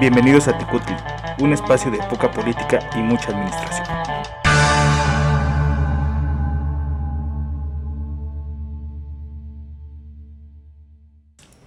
[0.00, 0.96] Bienvenidos a Tecutli,
[1.40, 3.86] un espacio de poca política y mucha administración.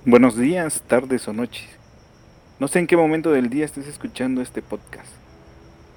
[0.03, 1.67] Buenos días, tardes o noches.
[2.59, 5.11] No sé en qué momento del día estés escuchando este podcast,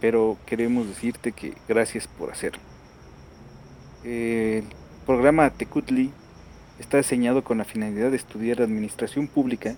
[0.02, 2.60] pero queremos decirte que gracias por hacerlo.
[4.04, 4.64] El
[5.06, 6.12] programa Tecutli
[6.78, 9.74] está diseñado con la finalidad de estudiar administración pública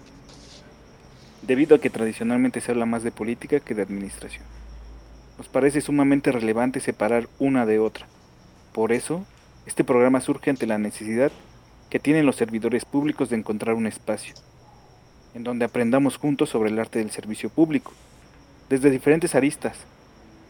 [1.43, 4.45] debido a que tradicionalmente se habla más de política que de administración.
[5.37, 8.06] Nos parece sumamente relevante separar una de otra.
[8.73, 9.24] Por eso,
[9.66, 11.30] este programa surge ante la necesidad
[11.91, 14.34] que tienen los servidores públicos de encontrar un espacio,
[15.34, 17.92] en donde aprendamos juntos sobre el arte del servicio público,
[18.69, 19.78] desde diferentes aristas,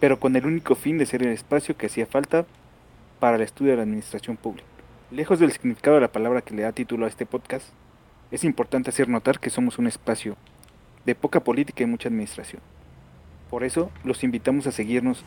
[0.00, 2.47] pero con el único fin de ser el espacio que hacía falta
[3.20, 4.66] para el estudio de la administración pública.
[5.11, 7.66] Lejos del significado de la palabra que le da título a este podcast,
[8.30, 10.36] es importante hacer notar que somos un espacio
[11.09, 12.61] de poca política y mucha administración.
[13.48, 15.25] Por eso los invitamos a seguirnos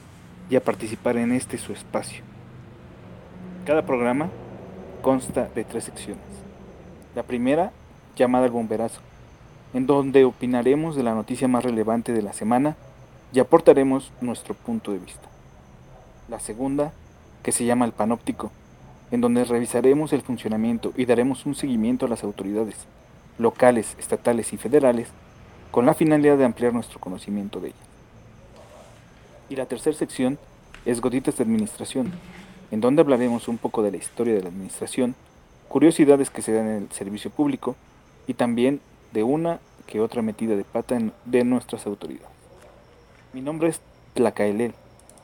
[0.47, 2.21] y a participar en este su espacio.
[3.65, 4.29] Cada programa
[5.01, 6.23] consta de tres secciones.
[7.15, 7.71] La primera,
[8.15, 9.01] llamada El Bomberazo,
[9.73, 12.75] en donde opinaremos de la noticia más relevante de la semana
[13.33, 15.29] y aportaremos nuestro punto de vista.
[16.29, 16.93] La segunda,
[17.41, 18.51] que se llama El Panóptico,
[19.09, 22.75] en donde revisaremos el funcionamiento y daremos un seguimiento a las autoridades
[23.39, 25.07] locales, estatales y federales
[25.71, 27.77] con la finalidad de ampliar nuestro conocimiento de ella.
[29.49, 30.37] Y la tercera sección
[30.85, 32.11] es Goditas de Administración,
[32.71, 35.15] en donde hablaremos un poco de la historia de la administración,
[35.69, 37.75] curiosidades que se dan en el servicio público
[38.27, 38.81] y también
[39.13, 42.27] de una que otra metida de pata de nuestras autoridades.
[43.33, 43.79] Mi nombre es
[44.13, 44.73] Tlacaelel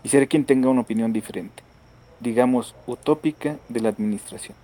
[0.03, 1.63] y seré quien tenga una opinión diferente,
[2.21, 4.55] digamos utópica de la administración,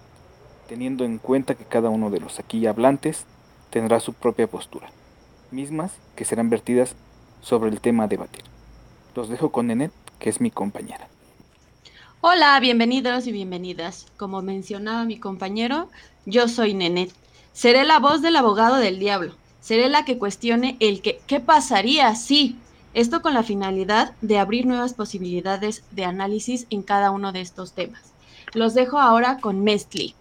[0.69, 3.25] teniendo en cuenta que cada uno de los aquí hablantes
[3.69, 4.89] tendrá su propia postura
[5.53, 6.95] mismas que serán vertidas
[7.41, 8.43] sobre el tema a debatir.
[9.15, 11.07] Los dejo con Nenet, que es mi compañera.
[12.21, 14.07] Hola, bienvenidos y bienvenidas.
[14.17, 15.89] Como mencionaba mi compañero,
[16.25, 17.13] yo soy Nenet.
[17.53, 19.35] Seré la voz del abogado del diablo.
[19.61, 22.57] Seré la que cuestione el que, ¿qué pasaría si?
[22.93, 27.73] Esto con la finalidad de abrir nuevas posibilidades de análisis en cada uno de estos
[27.73, 28.01] temas.
[28.53, 30.15] Los dejo ahora con Mestli.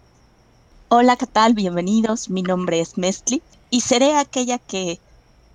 [0.89, 1.55] Hola, ¿qué tal?
[1.55, 2.29] Bienvenidos.
[2.29, 5.01] Mi nombre es Mestli y seré aquella que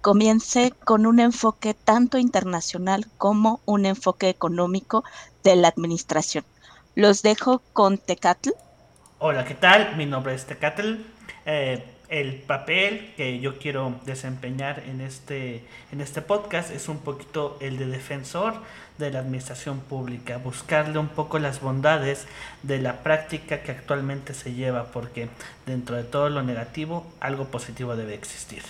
[0.07, 5.03] comience con un enfoque tanto internacional como un enfoque económico
[5.44, 6.45] de la administración.
[6.95, 8.51] Los dejo con Tecatl.
[9.19, 9.97] Hola, ¿qué tal?
[9.97, 10.94] Mi nombre es Tecatl.
[11.46, 17.57] Eh, el papel que yo quiero desempeñar en este, en este podcast es un poquito
[17.59, 18.53] el de defensor
[18.97, 22.28] de la administración pública, buscarle un poco las bondades
[22.63, 25.28] de la práctica que actualmente se lleva, porque
[25.66, 28.63] dentro de todo lo negativo, algo positivo debe existir.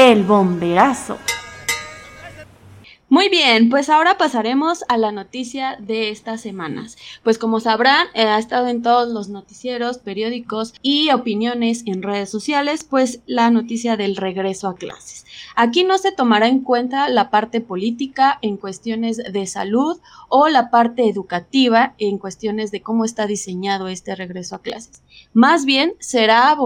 [0.00, 1.18] El bomberazo.
[3.12, 6.96] Muy bien, pues ahora pasaremos a la noticia de estas semanas.
[7.24, 12.30] Pues como sabrán, eh, ha estado en todos los noticieros, periódicos y opiniones en redes
[12.30, 15.26] sociales, pues la noticia del regreso a clases.
[15.56, 19.98] Aquí no se tomará en cuenta la parte política en cuestiones de salud
[20.28, 25.02] o la parte educativa en cuestiones de cómo está diseñado este regreso a clases.
[25.32, 26.56] Más bien será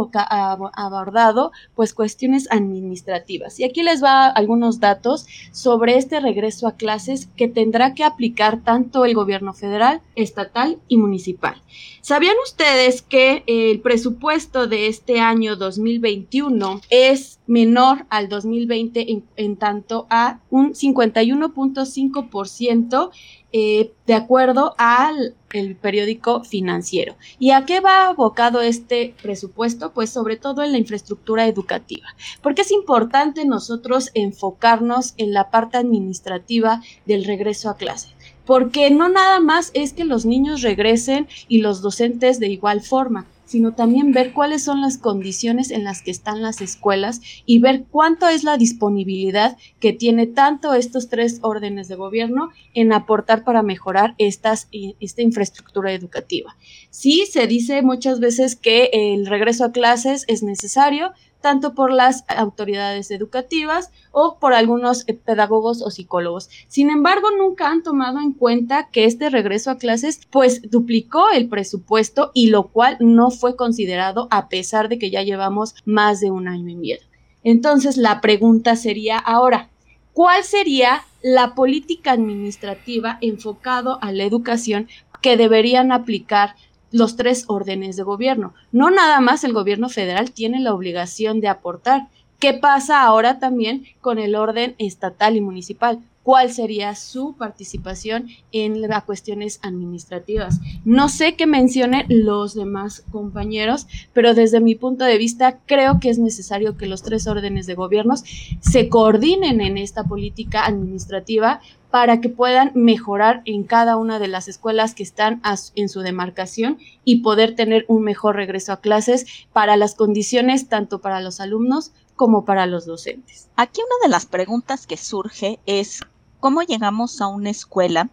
[0.74, 3.58] abordado pues cuestiones administrativas.
[3.58, 6.33] Y aquí les va algunos datos sobre este regreso
[6.66, 11.60] a clases que tendrá que aplicar tanto el gobierno federal, estatal y municipal.
[12.00, 19.56] ¿Sabían ustedes que el presupuesto de este año 2021 es menor al 2020 en, en
[19.56, 23.10] tanto a un 51.5%
[23.52, 27.16] eh, de acuerdo al el periódico financiero.
[27.38, 29.92] ¿Y a qué va abocado este presupuesto?
[29.92, 32.06] Pues sobre todo en la infraestructura educativa,
[32.42, 38.08] porque es importante nosotros enfocarnos en la parte administrativa del regreso a clase
[38.44, 43.26] porque no nada más es que los niños regresen y los docentes de igual forma,
[43.44, 47.84] sino también ver cuáles son las condiciones en las que están las escuelas y ver
[47.90, 53.62] cuánto es la disponibilidad que tiene tanto estos tres órdenes de gobierno en aportar para
[53.62, 54.68] mejorar estas,
[55.00, 56.56] esta infraestructura educativa.
[56.90, 61.12] Sí, se dice muchas veces que el regreso a clases es necesario,
[61.44, 66.48] tanto por las autoridades educativas o por algunos eh, pedagogos o psicólogos.
[66.68, 71.50] Sin embargo, nunca han tomado en cuenta que este regreso a clases pues duplicó el
[71.50, 76.30] presupuesto y lo cual no fue considerado a pesar de que ya llevamos más de
[76.30, 76.96] un año y medio.
[77.42, 79.68] Entonces, la pregunta sería ahora,
[80.14, 84.88] ¿cuál sería la política administrativa enfocado a la educación
[85.20, 86.54] que deberían aplicar
[86.94, 88.54] los tres órdenes de gobierno.
[88.70, 92.06] No nada más el gobierno federal tiene la obligación de aportar.
[92.38, 95.98] ¿Qué pasa ahora también con el orden estatal y municipal?
[96.24, 100.58] cuál sería su participación en las cuestiones administrativas.
[100.84, 106.08] No sé qué mencionen los demás compañeros, pero desde mi punto de vista creo que
[106.08, 108.24] es necesario que los tres órdenes de gobiernos
[108.60, 111.60] se coordinen en esta política administrativa
[111.94, 115.40] para que puedan mejorar en cada una de las escuelas que están
[115.76, 121.00] en su demarcación y poder tener un mejor regreso a clases para las condiciones tanto
[121.00, 123.48] para los alumnos como para los docentes.
[123.54, 126.00] Aquí una de las preguntas que surge es
[126.40, 128.10] ¿Cómo llegamos a una escuela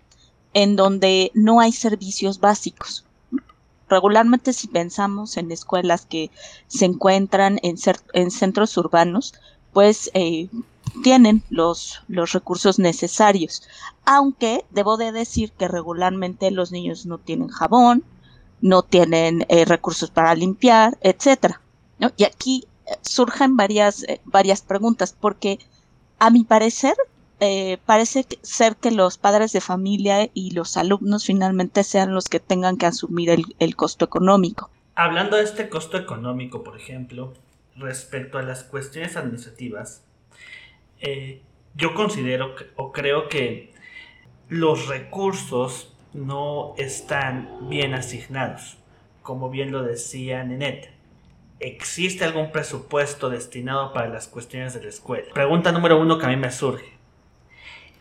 [0.53, 3.03] en donde no hay servicios básicos?
[3.89, 6.29] Regularmente si pensamos en escuelas que
[6.67, 9.33] se encuentran en, centros urbanos,
[9.73, 10.47] pues eh,
[11.03, 13.63] tienen los, los recursos necesarios.
[14.05, 18.03] Aunque debo de decir que regularmente los niños no tienen jabón,
[18.61, 21.61] no tienen eh, recursos para limpiar, etcétera.
[22.17, 25.59] Y aquí eh, surgen varias, varias preguntas, porque
[26.19, 26.95] a mi parecer
[27.43, 32.39] eh, parece ser que los padres de familia y los alumnos finalmente sean los que
[32.39, 34.69] tengan que asumir el, costo económico.
[34.93, 37.33] Hablando de este costo económico, por ejemplo,
[37.81, 40.05] respecto a las cuestiones administrativas,
[40.99, 41.41] eh,
[41.75, 43.73] yo considero o creo que
[44.49, 48.77] los recursos no están bien asignados,
[49.21, 50.91] como bien lo decía Nenet.
[51.59, 55.31] ¿Existe algún presupuesto destinado para las cuestiones de la escuela?
[55.33, 56.91] Pregunta número uno que a mí me surge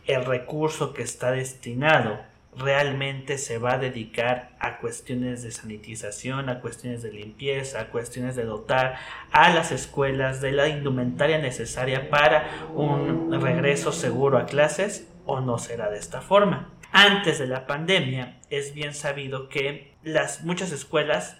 [0.07, 2.19] el recurso que está destinado
[2.57, 8.35] realmente se va a dedicar a cuestiones de sanitización, a cuestiones de limpieza, a cuestiones
[8.35, 8.97] de dotar
[9.31, 15.57] a las escuelas de la indumentaria necesaria para un regreso seguro a clases o no
[15.57, 16.69] será de esta forma.
[16.91, 21.37] Antes de la pandemia es bien sabido que las muchas escuelas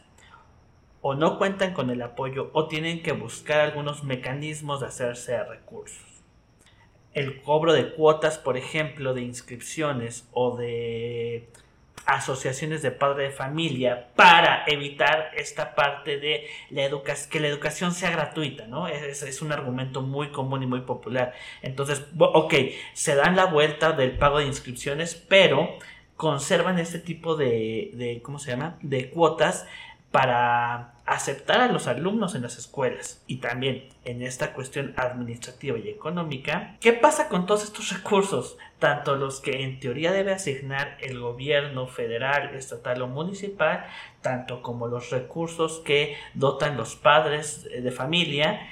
[1.01, 5.43] o no cuentan con el apoyo o tienen que buscar algunos mecanismos de hacerse a
[5.43, 6.10] recursos
[7.13, 11.49] el cobro de cuotas, por ejemplo, de inscripciones o de
[12.05, 16.89] asociaciones de padre de familia para evitar esta parte de la
[17.29, 18.87] que la educación sea gratuita, ¿no?
[18.87, 21.33] Es, es, un argumento muy común y muy popular.
[21.61, 22.53] Entonces, ok,
[22.93, 25.77] se dan la vuelta del pago de inscripciones, pero
[26.15, 28.77] conservan este tipo de, de ¿cómo se llama?
[28.81, 29.65] De cuotas
[30.11, 35.89] para aceptar a los alumnos en las escuelas y también en esta cuestión administrativa y
[35.89, 38.57] económica, ¿qué pasa con todos estos recursos?
[38.79, 43.85] Tanto los que en teoría debe asignar el gobierno federal, estatal o municipal,
[44.21, 48.67] tanto como los recursos que dotan los padres de familia,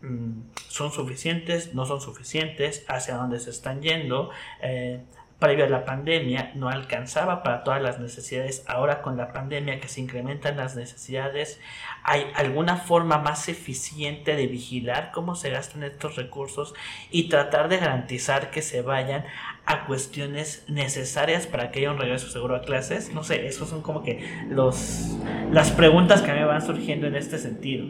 [0.00, 4.30] mm, son suficientes, no son suficientes, hacia dónde se están yendo,
[4.62, 5.00] eh,
[5.44, 8.64] previo a la pandemia no alcanzaba para todas las necesidades.
[8.66, 11.60] Ahora con la pandemia que se incrementan las necesidades,
[12.02, 16.74] ¿hay alguna forma más eficiente de vigilar cómo se gastan estos recursos
[17.10, 19.26] y tratar de garantizar que se vayan
[19.66, 23.12] a cuestiones necesarias para que haya un regreso seguro a clases?
[23.12, 25.14] No sé, esos son como que los
[25.52, 27.84] las preguntas que me van surgiendo en este sentido.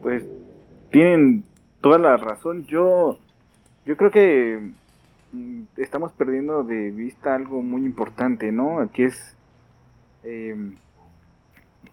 [0.00, 0.24] Pues
[0.90, 1.44] tienen
[1.82, 2.64] toda la razón.
[2.66, 3.18] Yo
[3.84, 4.72] yo creo que
[5.76, 8.80] estamos perdiendo de vista algo muy importante, ¿no?
[8.80, 9.36] Aquí es
[10.24, 10.76] em,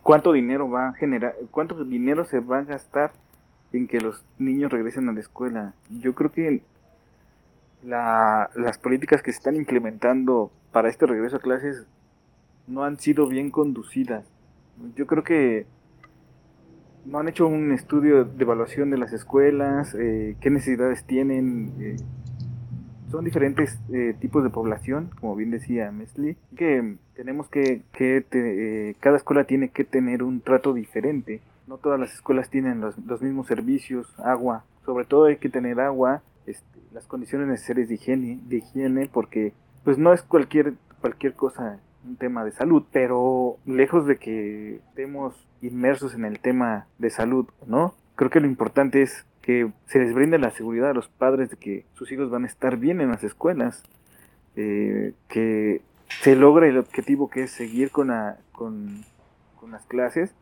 [0.04, 3.12] cuánto dinero va a generar, cuánto dinero se va a gastar
[3.72, 5.74] en que los niños regresen a la escuela.
[5.90, 6.62] Yo creo que
[7.84, 11.86] la, las políticas que se están implementando para este regreso a clases
[12.68, 14.26] no han sido bien conducidas.
[14.96, 15.66] Yo creo que
[17.06, 21.74] no han hecho un estudio de evaluación de las escuelas, eh, qué necesidades tienen.
[21.80, 21.96] Eh,
[23.10, 28.96] son diferentes eh, tipos de población, como bien decía Mesli, que tenemos que, que eh,
[29.00, 31.42] cada escuela tiene que tener un trato diferente.
[31.68, 35.80] No todas las escuelas tienen los, los mismos servicios, agua, sobre todo hay que tener
[35.80, 41.34] agua, este, las condiciones necesarias de higiene, de higiene, porque pues no es cualquier cualquier
[41.34, 47.10] cosa un tema de salud, pero lejos de que estemos inmersos en el tema de
[47.10, 47.94] salud, ¿no?
[48.16, 51.58] Creo que lo importante es que se les brinde la seguridad a los padres de
[51.58, 53.82] que sus hijos van a estar bien en las escuelas,
[54.56, 55.82] eh, que
[56.22, 58.12] se logre el objetivo que es seguir con,
[58.52, 59.04] con,
[59.72, 60.36] las clases,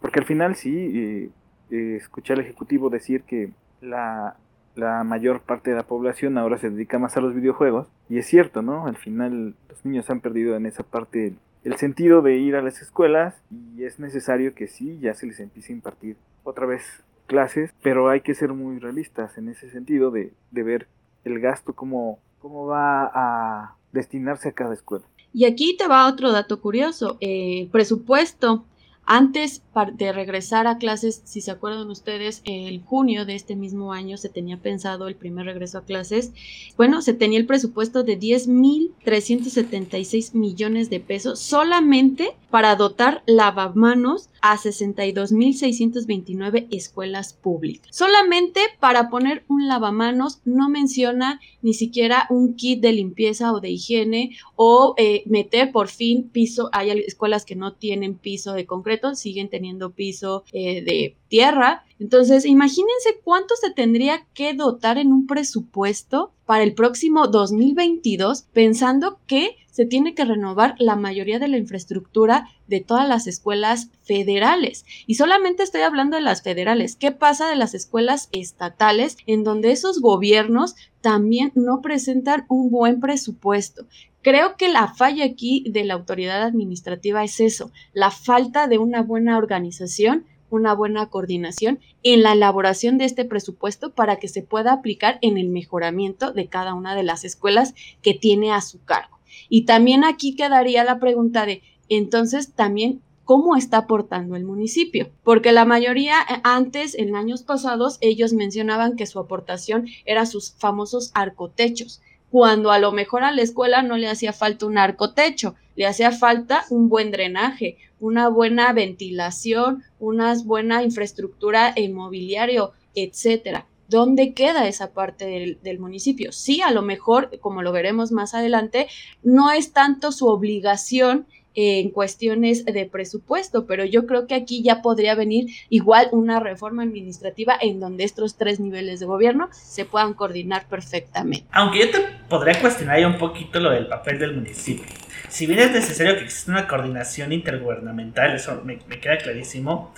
[0.00, 1.30] porque al final sí, eh,
[1.72, 3.50] eh, escuché al Ejecutivo decir que
[3.82, 4.36] la,
[4.76, 8.24] la mayor parte de la población ahora se dedica más a los videojuegos, y es
[8.24, 8.86] cierto, ¿no?
[8.86, 11.34] Al final los niños han perdido en esa parte
[11.64, 15.38] el sentido de ir a las escuelas y es necesario que sí, ya se les
[15.38, 20.10] empiece a impartir otra vez clases, pero hay que ser muy realistas en ese sentido
[20.10, 20.86] de, ver
[21.24, 25.06] el gasto, cómo, cómo va a destinarse a cada escuela.
[25.32, 28.66] Y aquí te va otro dato curioso, eh, presupuesto
[29.04, 29.62] Antes
[29.94, 34.28] de regresar a clases, si se acuerdan ustedes, el junio de este mismo año se
[34.28, 36.30] tenía pensado el primer regreso a clases.
[36.76, 44.58] Bueno, se tenía el presupuesto de 10.376 millones de pesos solamente para dotar lavamanos a
[44.58, 47.96] 62.629 escuelas públicas.
[47.96, 53.70] Solamente para poner un lavamanos no menciona ni siquiera un kit de limpieza o de
[53.70, 56.68] higiene o eh, meter por fin piso.
[56.72, 61.86] Hay escuelas que no tienen piso de concreto, siguen teniendo piso eh, de tierra.
[61.98, 69.20] Entonces, imagínense cuánto se tendría que dotar en un presupuesto para el próximo 2022, pensando
[69.26, 74.84] que se tiene que renovar la mayoría de la infraestructura de todas las escuelas federales.
[75.06, 76.94] Y solamente estoy hablando de las federales.
[76.94, 83.00] ¿Qué pasa de las escuelas estatales en donde esos gobiernos también no presentan un buen
[83.00, 83.86] presupuesto?
[84.20, 89.02] Creo que la falla aquí de la autoridad administrativa es eso, la falta de una
[89.02, 94.74] buena organización una buena coordinación en la elaboración de este presupuesto para que se pueda
[94.74, 99.21] aplicar en el mejoramiento de cada una de las escuelas que tiene a su cargo.
[99.48, 105.10] Y también aquí quedaría la pregunta de, entonces, también, ¿cómo está aportando el municipio?
[105.22, 110.52] Porque la mayoría eh, antes, en años pasados, ellos mencionaban que su aportación era sus
[110.52, 112.00] famosos arcotechos
[112.32, 116.12] cuando a lo mejor a la escuela no le hacía falta un arcotecho, le hacía
[116.12, 123.66] falta un buen drenaje, una buena ventilación, una buena infraestructura inmobiliario, etcétera.
[123.92, 126.32] ¿Dónde queda esa parte del, municipio?
[126.32, 128.88] Sí, a lo mejor, como lo veremos más adelante,
[129.22, 134.80] no es tanto su obligación en cuestiones de presupuesto, pero yo creo que aquí ya
[134.80, 140.14] podría venir igual una reforma administrativa en donde estos tres niveles de gobierno se puedan
[140.14, 141.46] coordinar perfectamente.
[141.52, 141.98] Aunque yo te
[142.30, 144.86] podría cuestionar ya un poquito lo del papel del municipio.
[145.28, 149.92] Si bien es necesario que exista una coordinación intergubernamental, eso me, queda clarísimo,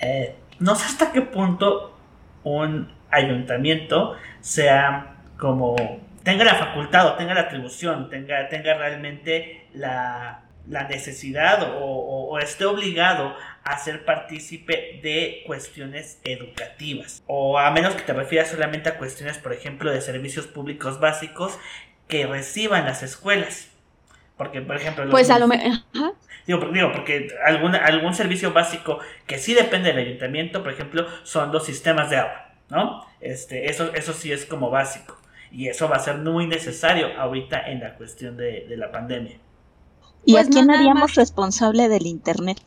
[0.00, 1.97] eh, no sé hasta qué punto
[2.56, 5.76] un ayuntamiento sea como
[6.22, 12.66] tenga la facultad o tenga la atribución, tenga, tenga realmente la la necesidad o, esté
[12.66, 17.22] obligado a ser partícipe de cuestiones educativas.
[17.26, 21.58] O a menos que te refieras solamente a cuestiones, por ejemplo, de servicios públicos básicos
[22.06, 23.70] que reciban las escuelas.
[24.38, 25.10] Porque, por ejemplo...
[25.10, 25.82] Pues a lo mejor...
[26.46, 31.52] Digo, digo, porque algún, algún servicio básico que sí depende del ayuntamiento, por ejemplo, son
[31.52, 33.04] los sistemas de agua, ¿no?
[33.20, 35.18] Este, eso, eso sí es como básico.
[35.50, 39.38] Y eso va a ser muy necesario ahorita en la cuestión de la pandemia.
[40.24, 42.58] ¿Y a pues quién haríamos responsable del Internet?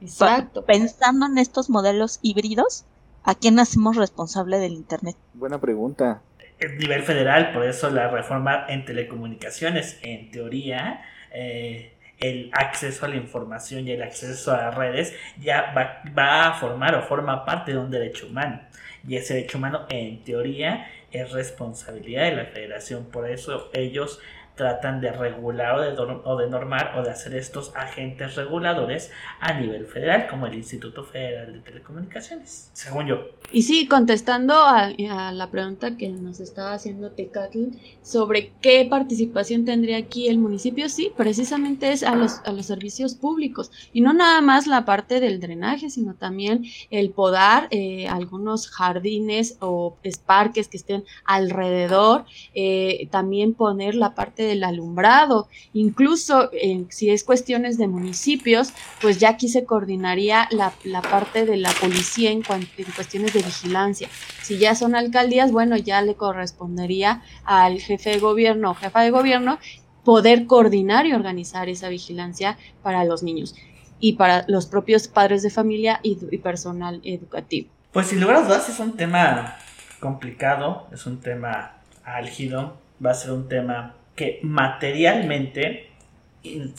[0.00, 0.64] Exacto.
[0.64, 2.84] Pensando en estos modelos híbridos,
[3.24, 5.16] ¿a quién hacemos responsable del Internet?
[5.34, 6.22] Buena pregunta.
[6.58, 13.08] El nivel federal, por eso la reforma en telecomunicaciones, en teoría, eh, el acceso a
[13.08, 17.72] la información y el acceso a redes ya va, va, a formar o forma parte
[17.72, 18.60] de un derecho humano.
[19.06, 23.06] Y ese derecho humano, en teoría, es responsabilidad de la federación.
[23.06, 24.20] Por eso ellos
[24.58, 29.10] tratan de regular o de, o de normar o de hacer estos agentes reguladores
[29.40, 33.28] a nivel federal, como el Instituto Federal de Telecomunicaciones, según yo.
[33.50, 34.90] Y sí, contestando a,
[35.32, 37.68] la pregunta que nos estaba haciendo Tecatl
[38.02, 43.14] sobre qué participación tendría aquí el municipio, sí, precisamente es a los, a los servicios
[43.14, 48.68] públicos y no nada más la parte del drenaje, sino también el podar eh, algunos
[48.68, 49.96] jardines o
[50.26, 52.24] parques que estén alrededor,
[52.54, 56.50] eh, también poner la parte del alumbrado, incluso
[56.88, 62.30] si es cuestiones de municipios, pues ya aquí se coordinaría la, parte de la policía
[62.30, 64.08] en, en cuestiones de vigilancia.
[64.42, 69.10] Si ya son alcaldías, bueno, ya le correspondería al jefe de gobierno o jefa de
[69.10, 69.58] gobierno
[70.04, 73.54] poder coordinar y organizar esa vigilancia para los niños
[74.00, 77.68] y para los propios padres de familia y, y personal educativo.
[77.92, 79.56] Pues sin lugar a dudas es un tema
[80.00, 81.72] complicado, es un tema
[82.04, 85.90] álgido, va a ser un tema que materialmente,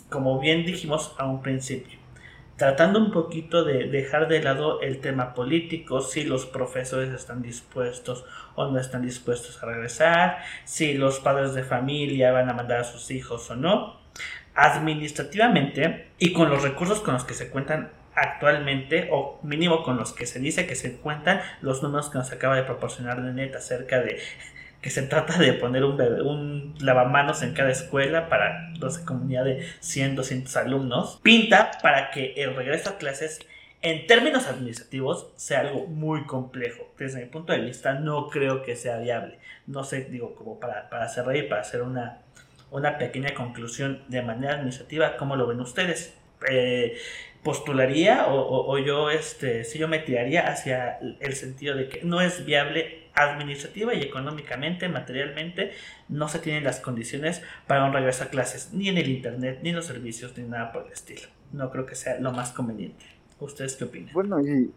[0.09, 1.97] como bien dijimos a un principio,
[2.57, 8.25] tratando un poquito de dejar de lado el tema político, si los profesores están dispuestos
[8.55, 12.83] o no están dispuestos a regresar, si los padres de familia van a mandar a
[12.83, 13.97] sus hijos o no,
[14.53, 20.11] administrativamente y con los recursos con los que se cuentan actualmente o mínimo con los
[20.11, 24.01] que se dice que se cuentan los números que nos acaba de proporcionar Nenet acerca
[24.01, 24.19] de
[24.81, 29.45] que se trata de poner un, un lavamanos en cada escuela para, no sé, comunidad
[29.45, 33.39] de 100, 200 alumnos, pinta para que el regreso a clases
[33.81, 36.91] en términos administrativos sea algo muy complejo.
[36.97, 39.39] Desde mi punto de vista no creo que sea viable.
[39.67, 42.21] No sé, digo, como para, para cerrar y para hacer una,
[42.71, 46.13] una pequeña conclusión de manera administrativa, ¿cómo lo ven ustedes?
[46.49, 46.97] Eh,
[47.43, 52.45] postularía o, yo este si yo me tiraría hacia el sentido de que no es
[52.45, 55.71] viable administrativa y económicamente, materialmente,
[56.07, 59.69] no se tienen las condiciones para un regreso a clases, ni en el internet, ni
[59.69, 61.27] en los servicios, ni nada por el estilo.
[61.51, 63.05] No creo que sea lo más conveniente.
[63.39, 64.13] ¿Ustedes qué opinan?
[64.13, 64.73] Bueno, y,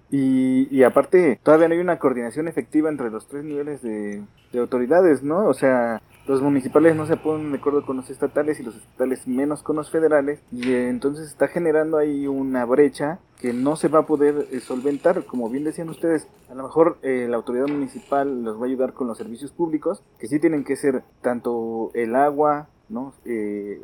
[0.71, 4.23] y, aparte, todavía no hay una coordinación efectiva entre los tres niveles de,
[4.53, 5.47] de autoridades, ¿no?
[5.47, 9.27] O sea, los municipales no se ponen de acuerdo con los estatales y los estatales
[9.27, 13.89] menos con los federales y eh, entonces está generando ahí una brecha que no se
[13.89, 17.67] va a poder eh, solventar, como bien decían ustedes, a lo mejor eh, la autoridad
[17.67, 21.91] municipal los va a ayudar con los servicios públicos, que sí tienen que ser tanto
[21.95, 23.15] el agua, ¿no?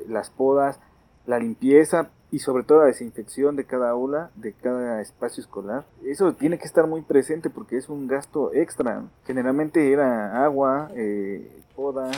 [0.07, 0.79] las podas,
[1.27, 5.87] la limpieza, y sobre todo la desinfección de cada aula, de cada espacio escolar.
[6.05, 9.05] Eso tiene que estar muy presente porque es un gasto extra.
[9.25, 12.17] Generalmente era agua, eh, podas,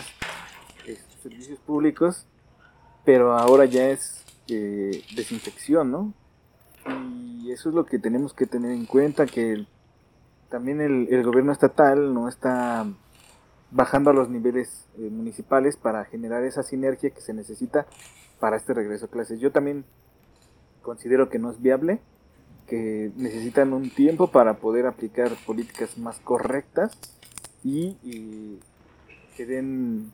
[1.22, 2.26] servicios públicos,
[3.04, 6.14] pero ahora ya es eh, desinfección, ¿no?
[7.42, 9.66] Y eso es lo que tenemos que tener en cuenta, que
[10.48, 12.86] también el, gobierno estatal no está
[13.70, 17.86] bajando a los niveles eh, municipales para generar esa sinergia que se necesita
[18.38, 19.40] para este regreso a clases.
[19.40, 19.84] Yo también
[20.80, 22.00] considero que no es viable,
[22.66, 26.98] que necesitan un tiempo para poder aplicar políticas más correctas
[27.62, 28.58] y,
[29.37, 30.12] que den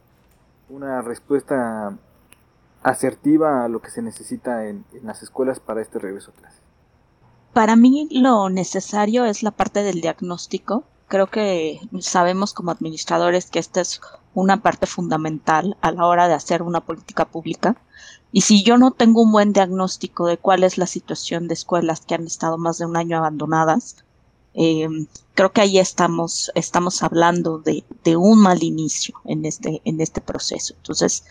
[0.68, 1.96] una respuesta
[2.82, 6.60] asertiva a lo que se necesita en, las escuelas para este regreso a clases.
[7.52, 10.84] Para mí lo necesario es la parte del diagnóstico.
[11.08, 14.00] Creo que sabemos como administradores que esta es
[14.34, 17.76] una parte fundamental a la hora de hacer una política pública.
[18.32, 22.04] Y si yo no tengo un buen diagnóstico de cuál es la situación de escuelas
[22.04, 24.04] que han estado más de un año abandonadas,
[24.56, 24.88] eh,
[25.34, 30.20] creo que ahí estamos, estamos hablando de, de, un mal inicio en este, en este
[30.20, 30.74] proceso.
[30.78, 31.24] Entonces,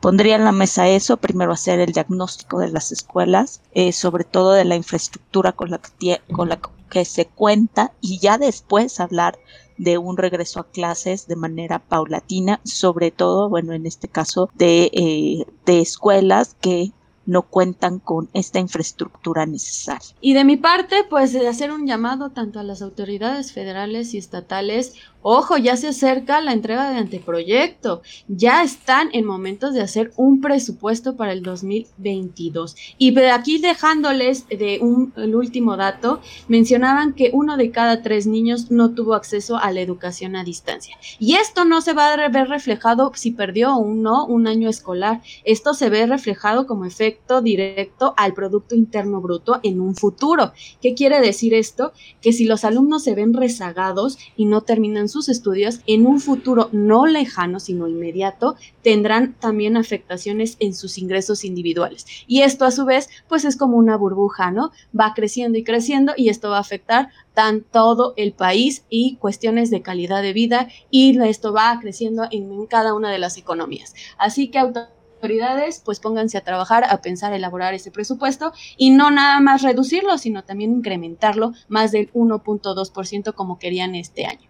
[0.00, 4.52] pondría en la mesa eso, primero hacer el diagnóstico de las escuelas, eh, sobre todo
[4.52, 9.38] de la infraestructura con la, que, con la que se cuenta y ya después hablar
[9.76, 14.90] de un regreso a clases de manera paulatina, sobre todo, bueno, en este caso de,
[14.92, 16.92] eh, de escuelas que
[17.28, 20.16] no cuentan con esta infraestructura necesaria.
[20.22, 24.18] Y de mi parte, pues de hacer un llamado tanto a las autoridades federales y
[24.18, 28.02] estatales Ojo, ya se acerca la entrega de anteproyecto.
[28.28, 32.76] Ya están en momentos de hacer un presupuesto para el 2022.
[32.98, 38.26] Y de aquí dejándoles de un el último dato, mencionaban que uno de cada tres
[38.26, 40.96] niños no tuvo acceso a la educación a distancia.
[41.18, 45.20] Y esto no se va a ver reflejado si perdió o no un año escolar.
[45.44, 50.52] Esto se ve reflejado como efecto directo al Producto Interno Bruto en un futuro.
[50.80, 51.92] ¿Qué quiere decir esto?
[52.20, 56.68] Que si los alumnos se ven rezagados y no terminan sus estudios, en un futuro
[56.72, 62.06] no lejano, sino inmediato, tendrán también afectaciones en sus ingresos individuales.
[62.26, 64.72] Y esto a su vez, pues es como una burbuja, ¿no?
[64.98, 69.70] Va creciendo y creciendo y esto va a afectar tan todo el país y cuestiones
[69.70, 73.94] de calidad de vida y esto va creciendo en, en cada una de las economías.
[74.18, 79.40] Así que autoridades, pues pónganse a trabajar, a pensar, elaborar ese presupuesto y no nada
[79.40, 84.47] más reducirlo, sino también incrementarlo más del 1.2% como querían este año.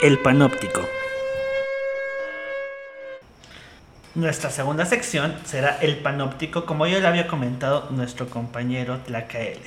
[0.00, 0.88] El panóptico.
[4.14, 9.58] Nuestra segunda sección será el panóptico, como ya le había comentado nuestro compañero Tlacaelel.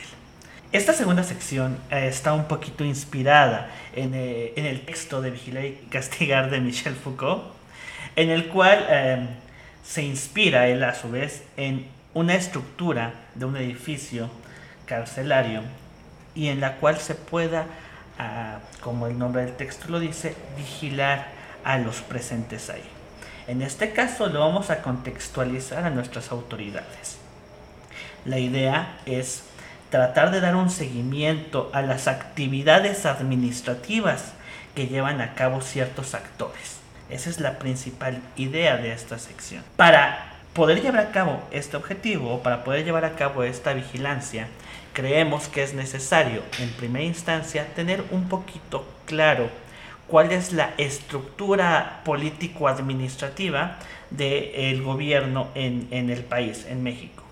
[0.72, 5.74] Esta segunda sección eh, está un poquito inspirada eh, en, el texto de Vigilar y
[5.90, 7.44] Castigar de Michel Foucault,
[8.16, 9.28] en el cual eh,
[9.84, 14.30] se inspira él a su vez en una estructura de un edificio
[14.86, 15.64] carcelario
[16.36, 17.66] y en la cual se pueda
[18.82, 21.28] como el nombre del texto lo dice, vigilar
[21.64, 22.84] a los presentes ahí.
[23.48, 27.18] En este caso lo vamos a contextualizar a nuestras autoridades.
[28.26, 29.44] La idea es
[29.90, 34.34] tratar de dar un seguimiento a las actividades administrativas
[34.76, 36.78] que llevan a cabo ciertos actores.
[37.10, 39.64] Esa es la principal idea de esta sección.
[39.76, 44.48] Para poder llevar a cabo este objetivo, para poder llevar a cabo esta vigilancia,
[44.94, 49.50] creemos que es necesario en primera instancia tener un poquito claro
[50.08, 53.78] cuál es la estructura político-administrativa
[54.10, 57.24] del gobierno en, en el país, en México.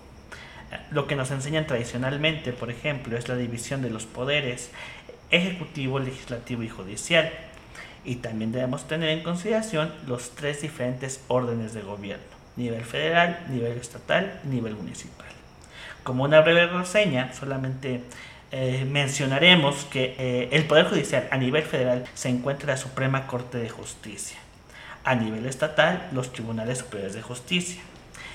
[0.90, 4.70] Lo que nos enseñan tradicionalmente, por ejemplo, es la división de los poderes
[5.30, 7.30] ejecutivo, legislativo y judicial.
[8.04, 12.24] Y también debemos tener en consideración los tres diferentes órdenes de gobierno,
[12.56, 15.29] nivel federal, nivel estatal, nivel municipal.
[16.02, 18.02] Como una breve reseña, solamente
[18.52, 23.26] eh, mencionaremos que eh, el Poder Judicial a nivel federal se encuentra en la Suprema
[23.26, 24.38] Corte de Justicia.
[25.04, 27.80] A nivel estatal, los Tribunales Superiores de Justicia.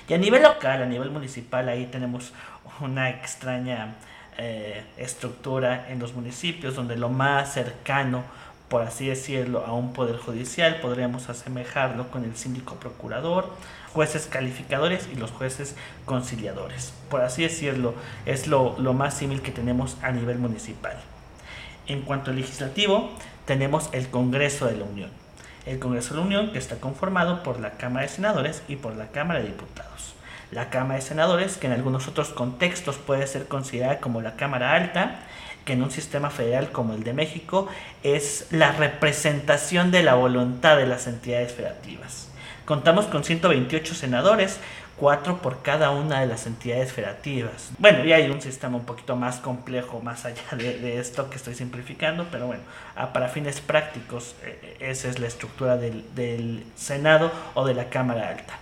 [0.07, 2.33] Y a nivel local, a nivel municipal, ahí tenemos
[2.79, 3.95] una extraña
[4.37, 8.23] eh, estructura en los municipios donde lo más cercano,
[8.69, 13.49] por así decirlo, a un poder judicial podríamos asemejarlo con el síndico procurador,
[13.93, 15.75] jueces calificadores y los jueces
[16.05, 16.93] conciliadores.
[17.09, 17.93] Por así decirlo,
[18.25, 20.97] es lo, lo más similar que tenemos a nivel municipal.
[21.87, 23.11] En cuanto al legislativo,
[23.45, 25.11] tenemos el Congreso de la Unión.
[25.67, 28.95] El Congreso de la Unión que está conformado por la Cámara de Senadores y por
[28.95, 30.15] la Cámara de Diputados.
[30.51, 34.73] La Cámara de Senadores, que en algunos otros contextos puede ser considerada como la Cámara
[34.73, 35.19] Alta,
[35.65, 37.67] que en un sistema federal como el de México
[38.03, 42.29] es la representación de la voluntad de las entidades federativas.
[42.65, 44.59] Contamos con 128 senadores,
[44.97, 47.69] 4 por cada una de las entidades federativas.
[47.79, 51.55] Bueno, ya hay un sistema un poquito más complejo más allá de, esto que estoy
[51.55, 52.63] simplificando, pero bueno,
[52.95, 57.89] ah, para fines prácticos eh, esa es la estructura del, del Senado o de la
[57.89, 58.53] Cámara Alta.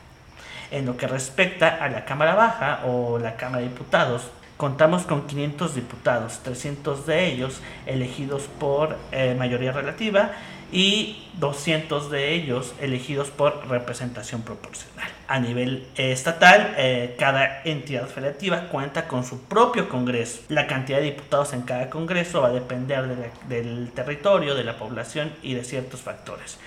[0.72, 4.32] En lo que respecta a la Cámara Baja o la Cámara de Diputados,
[4.64, 10.32] contamos con 500 diputados, 300 de ellos elegidos por eh, mayoría relativa
[10.72, 15.10] y 200 de ellos elegidos por representación proporcional.
[15.28, 20.40] A nivel eh, estatal, eh, cada entidad federativa cuenta con su propio Congreso.
[20.48, 25.34] La cantidad de diputados en cada Congreso va a depender del territorio, de la población
[25.42, 26.58] y de ciertos factores.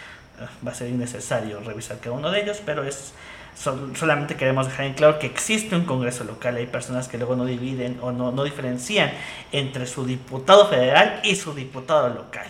[0.67, 3.15] va a ser innecesario revisar cada uno de ellos, pero es
[3.57, 6.57] solamente queremos dejar en claro que existe un Congreso local.
[6.57, 9.11] Hay personas que luego no dividen o no, no diferencian
[9.53, 12.47] entre su diputado federal y su diputado local.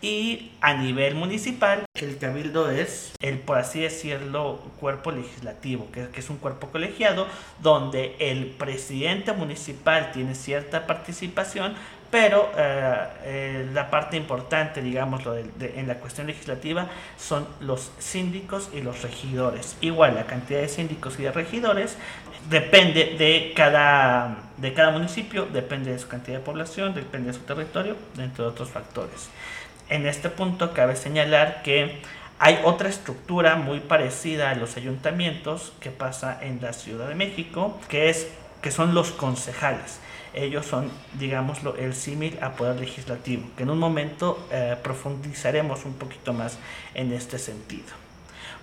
[0.00, 6.20] Y a nivel municipal, el cabildo es el, por así decirlo, cuerpo legislativo, que, que,
[6.20, 7.26] es un cuerpo colegiado
[7.60, 11.74] donde el presidente municipal tiene cierta participación,
[12.10, 15.22] pero eh, eh, la parte importante, digamos,
[15.60, 16.86] en la cuestión legislativa
[17.18, 19.76] son los síndicos y los regidores.
[19.80, 21.96] Igual, la cantidad de síndicos y de regidores
[22.48, 27.44] depende de cada, de cada municipio, depende de su cantidad de población, depende de su
[27.44, 29.28] territorio, entre otros factores.
[29.90, 32.00] En este punto cabe señalar que
[32.38, 37.78] hay otra estructura muy parecida a los ayuntamientos que pasa en la Ciudad de México,
[37.88, 38.28] que, es,
[38.62, 40.00] que son los concejales
[40.34, 45.94] ellos son, digámoslo, el símil a poder legislativo, que en un momento eh, profundizaremos un
[45.94, 46.58] poquito más
[46.94, 47.86] en este sentido.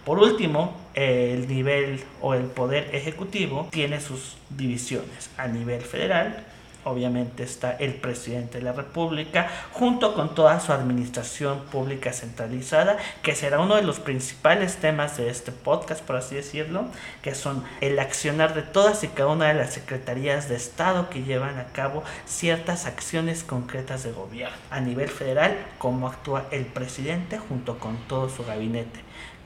[0.06, 6.46] Por último, el nivel o el poder ejecutivo tiene sus divisiones a nivel federal,
[6.86, 13.36] obviamente está el presidente de la República, junto con toda su administración pública centralizada, que
[13.36, 16.86] será uno de los principales temas de este podcast, por así decirlo,
[17.22, 21.24] que son el accionar de todas y cada una de las secretarías de Estado que
[21.24, 24.56] llevan a cabo ciertas acciones concretas de gobierno.
[24.70, 29.00] A nivel federal, cómo actúa el presidente junto con todo su gabinete,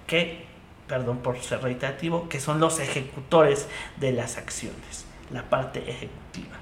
[0.07, 0.45] que,
[0.87, 6.58] perdón por ser reiterativo, que son los ejecutores de las acciones, la parte ejecutiva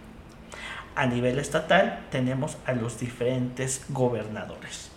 [0.98, 4.92] a nivel estatal tenemos a los diferentes gobernadores,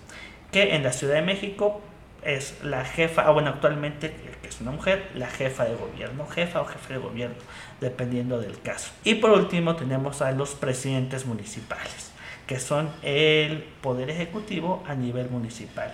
[0.51, 1.83] que en la Ciudad de México
[2.25, 6.63] es la jefa, ah, bueno, actualmente que es una mujer, la jefa de gobierno, jefa
[6.63, 7.37] o jefe de gobierno,
[7.83, 8.91] dependiendo del caso.
[9.05, 12.13] Y por último tenemos a los presidentes municipales,
[12.47, 15.93] que son el poder ejecutivo a nivel municipal.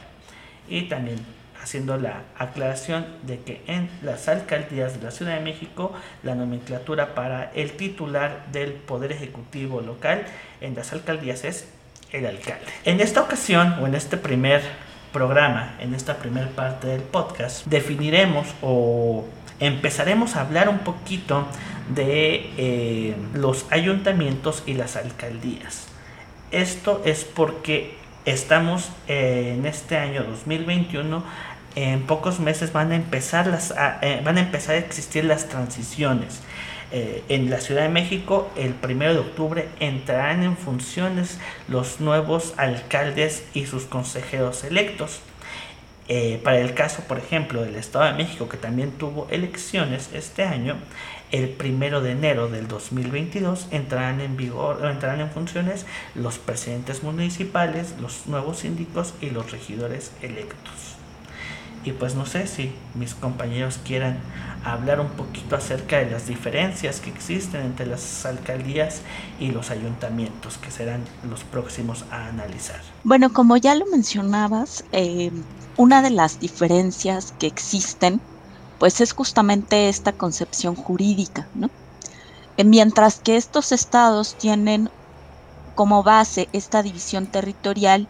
[0.68, 1.18] Y también
[1.66, 7.16] haciendo la aclaración de que en las alcaldías de la Ciudad de México la nomenclatura
[7.16, 10.26] para el titular del Poder Ejecutivo local
[10.60, 11.66] en las alcaldías es
[12.12, 12.66] el alcalde.
[12.84, 14.62] En esta ocasión o en este primer
[15.12, 19.24] programa, en esta primera parte del podcast, definiremos o
[19.58, 21.48] empezaremos a hablar un poquito
[21.92, 25.88] de eh, los ayuntamientos y las alcaldías.
[26.52, 31.22] Esto es porque estamos en este año 2021
[31.76, 36.40] en pocos meses van a empezar las eh, van a empezar a existir las transiciones
[36.90, 42.54] eh, en la Ciudad de México el primero de octubre entrarán en funciones los nuevos
[42.56, 45.20] alcaldes y sus consejeros electos
[46.44, 50.76] para el caso por ejemplo del Estado de México que también tuvo elecciones este año
[51.32, 55.84] el primero de enero del 2022 entrarán en vigor entrarán en funciones
[56.14, 60.95] los presidentes municipales, los nuevos síndicos y los regidores electos.
[61.86, 64.18] Y pues no sé si mis compañeros quieran
[64.64, 69.02] hablar un poquito acerca de las diferencias que existen entre las alcaldías
[69.38, 72.80] y los ayuntamientos, que serán los próximos a analizar.
[73.04, 75.30] Bueno, como ya lo mencionabas, eh,
[75.76, 78.20] una de las diferencias que existen
[78.78, 81.70] pues es justamente esta concepción jurídica, ¿no?
[82.56, 84.90] Eh, mientras que estos estados tienen
[85.76, 88.08] como base esta división territorial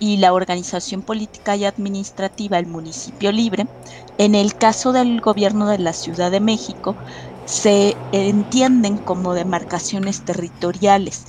[0.00, 3.66] y la organización política y administrativa el municipio libre,
[4.18, 6.96] en el caso del gobierno de la Ciudad de México,
[7.46, 11.24] se entienden como demarcaciones territoriales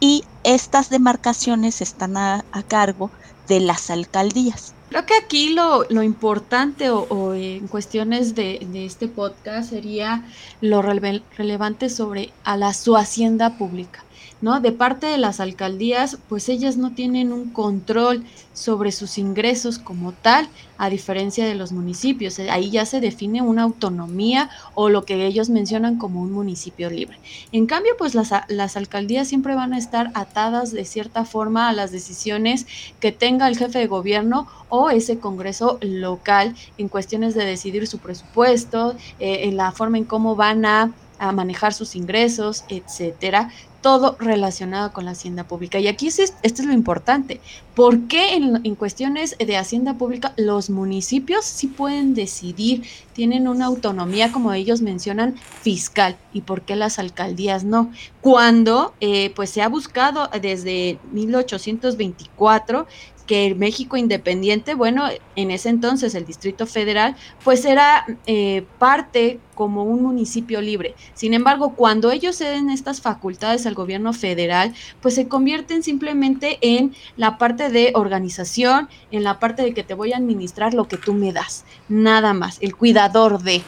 [0.00, 3.10] y estas demarcaciones están a, cargo
[3.48, 4.74] de las alcaldías.
[4.88, 10.24] Creo que aquí lo, lo importante o, en cuestiones de, de, este podcast sería
[10.60, 14.04] lo relevante sobre a la, su hacienda pública.
[14.42, 14.60] ¿No?
[14.60, 20.12] De parte de las alcaldías, pues ellas no tienen un control sobre sus ingresos como
[20.12, 22.38] tal, a diferencia de los municipios.
[22.38, 26.90] Eh, ahí ya se define una autonomía o lo que ellos mencionan como un municipio
[26.90, 27.18] libre.
[27.52, 31.92] En cambio, pues las, alcaldías siempre van a estar atadas de cierta forma a las
[31.92, 32.66] decisiones
[33.00, 37.98] que tenga el jefe de gobierno o ese Congreso local en cuestiones de decidir su
[37.98, 43.48] presupuesto, eh, en la forma en cómo van a a manejar sus ingresos, etcétera,
[43.82, 45.78] todo relacionado con la hacienda pública.
[45.78, 47.40] Y aquí esto es lo importante.
[47.74, 54.30] ¿Por qué en, cuestiones de hacienda pública los municipios sí pueden decidir, tienen una autonomía,
[54.30, 56.16] como ellos mencionan, fiscal?
[56.32, 57.90] ¿Y por qué las alcaldías no?
[58.20, 62.86] Cuando eh, pues se ha buscado desde 1824
[63.32, 69.84] que México independiente, bueno, en ese entonces el Distrito Federal, pues era eh, parte como
[69.84, 70.94] un municipio libre.
[71.14, 76.94] Sin embargo, cuando ellos ceden estas facultades al gobierno federal, pues se convierten simplemente en
[77.16, 80.98] la parte de organización, en la parte de que te voy a administrar lo que
[80.98, 83.62] tú me das, nada más, el cuidador de.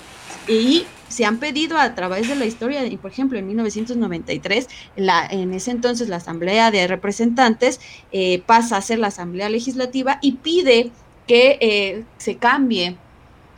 [0.46, 5.54] Y se han pedido a través de la historia, por ejemplo, en 1993, la, en
[5.54, 10.90] ese entonces la Asamblea de Representantes eh, pasa a ser la Asamblea Legislativa y pide
[11.28, 12.96] que eh, se cambie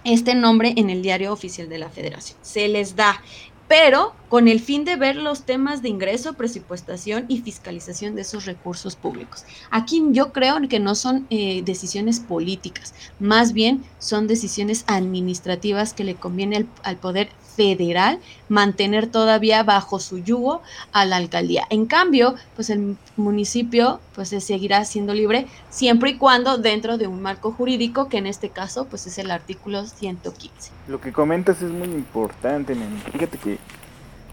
[0.04, 2.38] este nombre en el diario oficial de la Federación.
[2.42, 3.22] Se les da
[3.68, 8.44] pero con el fin de ver los temas de ingreso, presupuestación y fiscalización de esos
[8.44, 9.44] recursos públicos.
[9.70, 16.04] Aquí yo creo que no son eh, decisiones políticas, más bien son decisiones administrativas que
[16.04, 21.64] le conviene al, poder federal mantener todavía bajo su yugo a la alcaldía.
[21.70, 27.06] En cambio, pues el municipio pues se seguirá siendo libre siempre y cuando dentro de
[27.06, 30.70] un marco jurídico que en este caso pues es el artículo 115.
[30.88, 32.76] Lo que comentas es muy importante,
[33.12, 33.58] fíjate que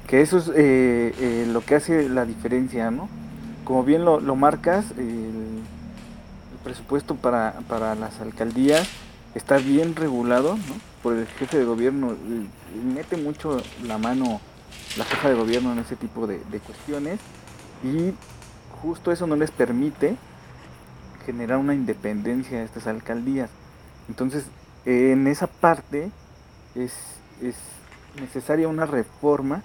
[0.08, 3.10] que eso es eh, eh, lo que hace la diferencia, ¿no?
[3.64, 5.62] Como bien lo, marcas, el,
[6.64, 8.88] presupuesto para, para, las alcaldías
[9.36, 10.93] está bien regulado, ¿no?
[11.04, 12.16] Por el jefe de gobierno,
[12.84, 14.42] mete mucho la mano
[14.98, 17.20] la jefa de gobierno en ese tipo de, cuestiones
[17.84, 18.14] y
[18.82, 20.16] justo eso no les permite
[21.26, 23.50] generar una independencia a estas alcaldías.
[24.08, 24.46] Entonces,
[24.86, 26.10] en esa parte
[26.76, 26.94] es,
[27.42, 27.56] es
[28.20, 29.62] necesaria una reforma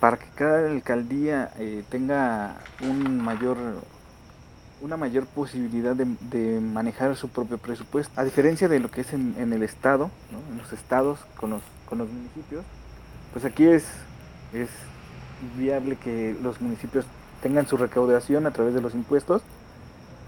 [0.00, 3.56] para que cada alcaldía eh, tenga un mayor
[4.80, 8.12] una mayor posibilidad de, manejar su propio presupuesto.
[8.20, 10.10] A diferencia de lo que es en, el estado,
[10.50, 12.64] en los estados con los, con los municipios,
[13.32, 13.84] pues aquí es,
[14.52, 14.68] es
[15.56, 17.04] viable que los municipios
[17.42, 19.42] tengan su recaudación a través de los impuestos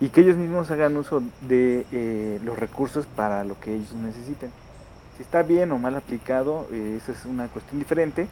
[0.01, 4.51] y que ellos mismos hagan uso de eh, los recursos para lo que ellos necesiten.
[5.17, 8.29] Si está bien o mal aplicado, eh, esa es una cuestión diferente,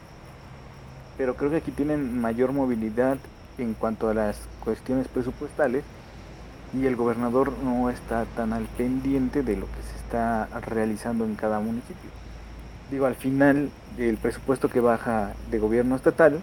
[1.19, 3.19] pero creo que aquí tienen mayor movilidad
[3.59, 5.85] en cuanto a las cuestiones presupuestales
[6.73, 11.35] y el gobernador no está tan al pendiente de lo que se está realizando en
[11.35, 12.11] cada municipio.
[12.91, 16.41] Digo, al final el presupuesto que baja de gobierno estatal,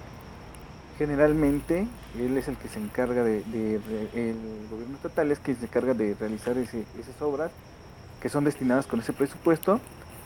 [0.98, 1.88] generalmente
[2.20, 3.38] él es el que se encarga de,
[4.14, 7.52] el gobierno estatal es quien se encarga de realizar ese, esas obras
[8.22, 9.80] que son destinadas con ese presupuesto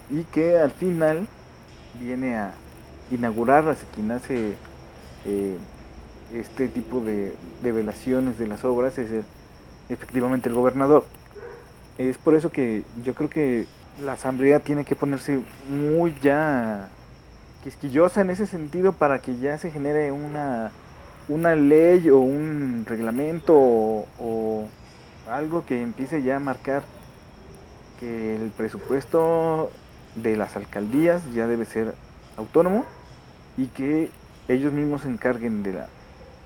[0.09, 1.27] y que al final
[1.99, 2.53] viene a,
[3.11, 4.53] inaugurarlas quien hace
[5.25, 5.57] eh,
[6.33, 7.33] este tipo de,
[7.63, 9.25] de, velaciones de las obras es
[9.89, 11.05] efectivamente el gobernador.
[11.97, 13.67] Es por eso que yo creo que
[14.01, 16.89] la asamblea tiene que ponerse muy ya
[17.63, 20.71] quisquillosa en ese sentido para que ya se genere una,
[21.27, 24.67] una ley o un reglamento o, o
[25.29, 26.83] algo que empiece ya a marcar
[27.99, 29.71] que el presupuesto
[30.15, 31.93] de las alcaldías ya debe ser
[32.37, 32.85] autónomo
[33.57, 34.09] y que
[34.47, 35.87] ellos mismos se encarguen de la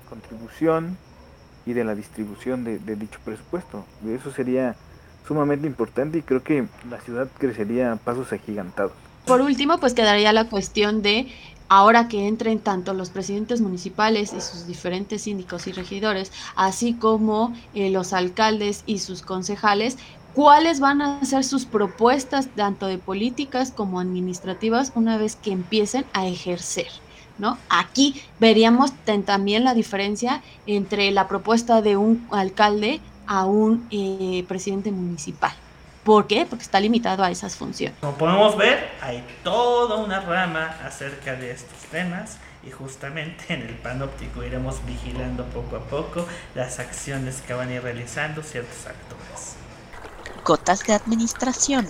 [0.08, 0.98] contribución
[1.66, 3.84] y de la distribución de, dicho presupuesto.
[4.06, 4.76] Eso sería
[5.26, 8.92] sumamente importante y creo que la ciudad crecería a pasos agigantados.
[9.26, 11.28] Por último, pues quedaría la cuestión de
[11.68, 17.54] ahora que entren tanto los presidentes municipales y sus diferentes síndicos y regidores, así como
[17.74, 19.96] eh, los alcaldes y sus concejales,
[20.34, 26.04] cuáles van a ser sus propuestas tanto de políticas como administrativas una vez que empiecen
[26.12, 26.88] a ejercer.
[27.38, 27.58] ¿No?
[27.68, 28.92] Aquí veríamos
[29.24, 35.52] también la diferencia entre la propuesta de un alcalde a un eh, presidente municipal.
[36.04, 36.46] ¿Por qué?
[36.48, 37.98] Porque está limitado a esas funciones.
[38.00, 43.74] Como podemos ver, hay toda una rama acerca de estos temas y justamente en el
[43.76, 49.56] panóptico iremos vigilando poco a poco las acciones que van a ir realizando ciertos actores.
[50.44, 51.88] Gotas de administración.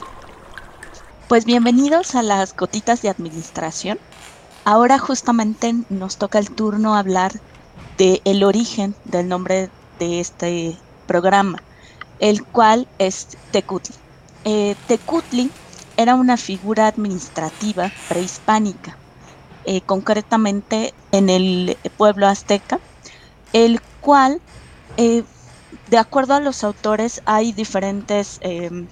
[1.29, 3.99] Pues bienvenidos a las gotitas de administración.
[4.65, 7.33] Ahora justamente nos toca el turno hablar
[7.99, 11.65] de origen del nombre de este programa,
[12.19, 13.97] el cual es Tecutli.
[14.45, 15.55] Eh, Tecutli
[15.97, 19.01] era una figura administrativa prehispánica,
[19.65, 22.81] eh, concretamente en el pueblo azteca,
[23.53, 24.43] el cual,
[24.97, 25.25] eh,
[25.87, 28.89] de acuerdo a los autores, hay diferentes, em,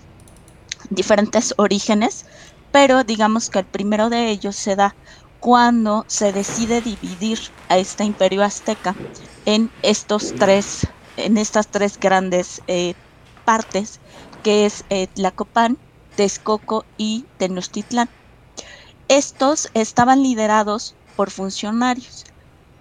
[0.91, 2.25] diferentes orígenes,
[2.71, 4.97] pero digamos que el primero de ellos se da
[5.43, 9.01] cuando se decide dividir a este imperio azteca
[9.45, 12.63] en estos tres, en estas tres grandes
[13.45, 14.01] partes
[14.43, 15.81] que es eh, Tlacopan,
[16.15, 18.11] Texcoco y Tenochtitlán.
[19.09, 22.25] Estos estaban liderados por funcionarios.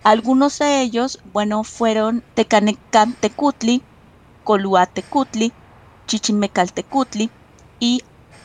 [0.04, 3.88] Algunos de ellos, bueno, fueron Tecanecantecutli,
[4.44, 5.58] Coluatecutli,
[6.08, 7.34] Chichimecaltecutli
[7.80, 8.02] y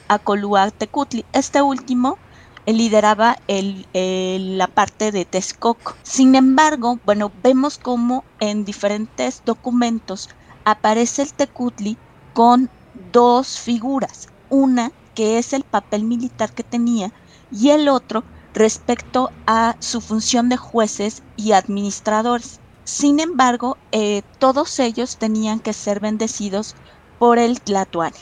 [0.09, 1.29] Acoluatecutli.
[1.33, 2.25] Este último eh,
[2.66, 5.98] lideraba el, la parte de Texcoco.
[6.02, 10.29] Sin embargo, bueno, vemos como en diferentes documentos
[10.64, 12.00] aparece el Tecutli
[12.33, 17.12] con dos figuras, una que es el papel militar que tenía
[17.50, 22.61] y el otro respecto a su función de jueces y administradores.
[22.85, 26.74] Sin embargo, eh, todos ellos tenían que ser bendecidos
[27.18, 28.18] por el Tlatoani.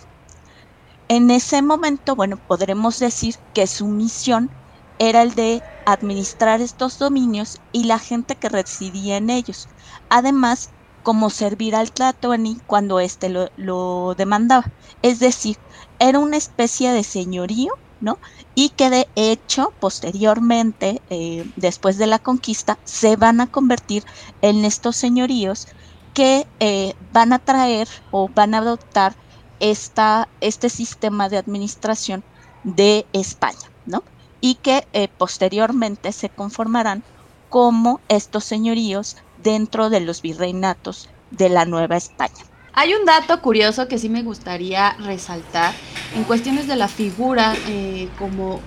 [1.09, 4.51] En ese momento, bueno, podremos decir que su misión
[4.99, 9.69] era el de administrar estos dominios y la gente que residía en ellos.
[10.09, 10.71] Además,
[11.03, 14.73] como servir al Tlatoani cuando éste lo, demandaba.
[15.03, 15.59] Es decir,
[15.99, 18.19] era una especie de señorío, ¿no?
[18.55, 24.05] Y que de hecho, posteriormente, eh, después de la conquista, se van a convertir
[24.41, 25.69] en estos señoríos
[26.15, 29.17] que eh, van a traer o van a adoptar
[29.65, 32.23] esta, este sistema de administración
[32.65, 34.05] de España, ¿no?
[34.43, 37.03] Y que eh, posteriormente se conformarán
[37.49, 42.45] como estos señoríos dentro de los virreinatos de la Nueva España.
[42.75, 45.73] Hay un dato curioso que sí me gustaría resaltar
[46.15, 48.61] en cuestiones de la figura eh, como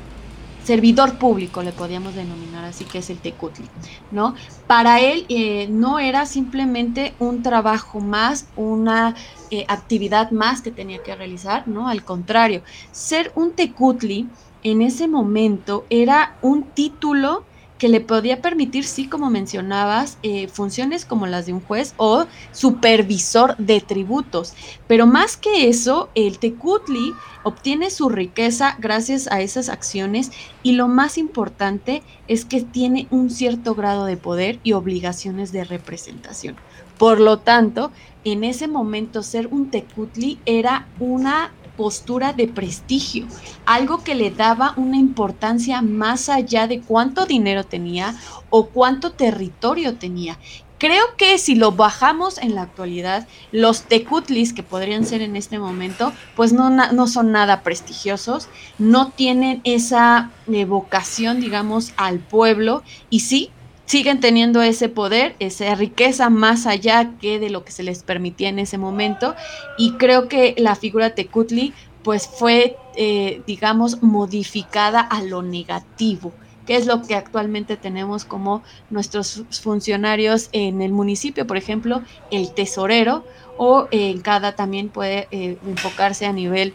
[0.67, 3.65] servidor público, le podíamos denominar así, que es el Tecutli,
[4.12, 4.36] ¿no?
[4.67, 9.15] Para él eh, no era simplemente un trabajo más, una
[9.49, 11.88] eh, actividad más que tenía que realizar, ¿no?
[11.88, 14.27] Al contrario, ser un Tecutli
[14.62, 17.45] en ese momento era un título
[17.78, 22.26] que le podía permitir, sí, como mencionabas, eh, funciones como las de un juez o
[22.52, 24.54] supervisor de tributos.
[24.88, 27.13] Pero más que eso, el Tecutli
[27.44, 30.32] obtiene su riqueza gracias a esas acciones
[30.63, 35.63] y lo más importante es que tiene un cierto grado de poder y obligaciones de
[35.63, 36.56] representación.
[36.98, 37.92] Por lo tanto,
[38.24, 43.28] en ese momento ser un Tecutli era una postura de prestigio,
[43.66, 48.16] algo que le daba una importancia más allá de cuánto dinero tenía
[48.50, 50.38] o cuánto territorio tenía.
[50.80, 55.58] Creo que si lo bajamos en la actualidad, los tecutlis que podrían ser en este
[55.58, 60.30] momento, pues no, no son nada prestigiosos, no tienen esa
[60.68, 63.50] vocación, digamos, al pueblo y sí,
[63.88, 68.50] siguen teniendo ese poder, esa riqueza más allá que de lo que se les permitía
[68.50, 69.34] en ese momento.
[69.78, 71.73] Y creo que la figura Tecutli
[72.04, 76.32] pues fue, eh, digamos, modificada a lo negativo
[76.67, 82.54] que es lo que actualmente tenemos como nuestros funcionarios en el municipio, por ejemplo, el
[82.54, 83.23] tesorero,
[83.58, 86.73] o en cada también puede eh, enfocarse a nivel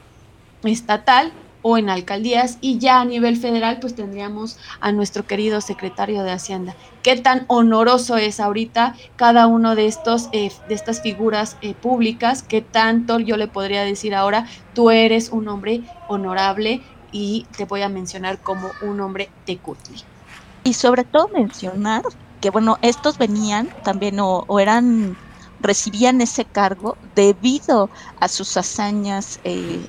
[0.65, 1.31] estatal,
[1.63, 6.33] o en alcaldías y ya a nivel federal pues tendríamos a nuestro querido secretario de
[6.33, 6.77] Hacienda.
[7.03, 12.43] Qué tan honoroso es ahorita cada uno de estos eh, de estas figuras eh, públicas,
[12.43, 17.83] qué tanto yo le podría decir ahora, tú eres un hombre honorable y te voy
[17.83, 20.03] a mencionar como un hombre de Cutli.
[20.65, 22.03] Y sobre todo mencionar
[22.41, 25.17] que bueno, estos venían también o, eran
[25.61, 29.87] recibían ese cargo debido a sus hazañas eh,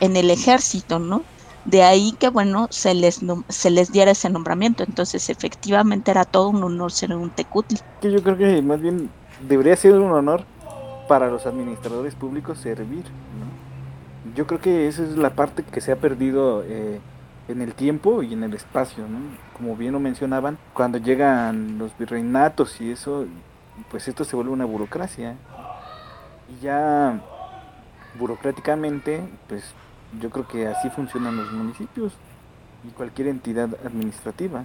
[0.00, 1.22] en el ejército, ¿no?
[1.64, 4.84] De ahí que, bueno, se les, se les diera ese nombramiento.
[4.84, 7.78] Entonces, efectivamente, era todo un honor ser un tecutli.
[8.02, 9.10] Yo creo que más bien
[9.48, 10.44] debería ser un honor
[11.08, 13.04] para los administradores públicos servir.
[14.34, 17.00] Yo creo que esa es la parte que se ha perdido eh,
[17.48, 19.18] en el tiempo y en el espacio, ¿no?
[19.56, 23.26] Como bien lo mencionaban, cuando llegan los virreinatos y eso,
[23.90, 25.36] pues esto se vuelve una burocracia.
[26.48, 27.20] Y ya
[28.18, 29.62] burocráticamente, pues
[30.20, 32.12] yo creo que así funcionan los municipios
[32.86, 34.64] y cualquier entidad administrativa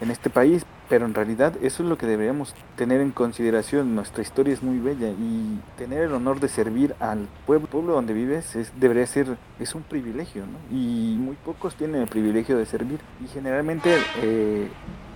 [0.00, 3.94] en este país, pero en realidad eso es lo que deberíamos tener en consideración.
[3.94, 8.54] Nuestra historia es muy bella y tener el honor de servir al pueblo, donde vives
[8.56, 10.44] es, debería ser, es un privilegio.
[10.70, 13.00] Y muy pocos tienen el privilegio de servir.
[13.24, 14.68] Y generalmente, eh,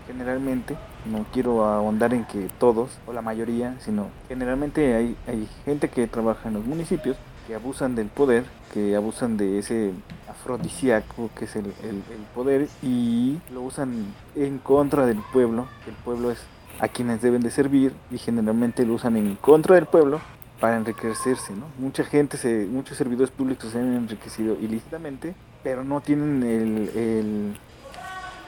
[0.07, 5.89] generalmente, no quiero ahondar en que todos o la mayoría, sino generalmente hay, hay gente
[5.89, 7.17] que trabaja en los municipios
[7.49, 8.45] que abusan del poder,
[8.75, 9.93] que abusan de ese
[10.29, 12.03] afrodisíaco que es el, el,
[12.35, 14.05] poder y lo usan
[14.37, 16.39] en contra del pueblo, el pueblo es
[16.79, 20.21] a quienes deben de servir y generalmente lo usan en contra del pueblo
[20.61, 21.65] para enriquecerse, ¿no?
[21.79, 27.57] Mucha gente, se, muchos servidores públicos se han enriquecido ilícitamente, pero no tienen el, el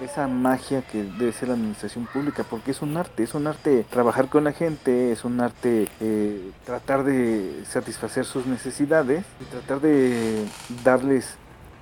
[0.05, 3.85] esa magia que debe ser la administración pública, porque es un arte, es un arte
[3.91, 9.81] trabajar con la gente, es un arte eh, tratar de satisfacer sus necesidades y tratar
[9.81, 10.47] de
[10.85, 11.37] darles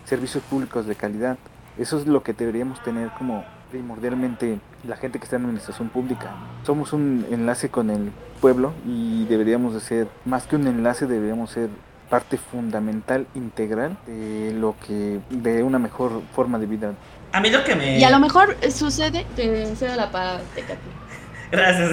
[0.05, 1.39] servicios públicos de calidad.
[1.79, 6.35] Eso es lo que deberíamos tener como primordialmente la gente que está en administración pública.
[6.64, 8.11] Somos un enlace con el
[8.41, 11.69] pueblo y deberíamos de ser, más que un enlace, deberíamos ser
[12.09, 16.95] parte fundamental, integral de lo que, de una mejor forma de vida
[17.33, 17.99] a mí lo que me...
[17.99, 20.43] Y a lo mejor sucede, te cedo la palabra,
[21.51, 21.91] Gracias.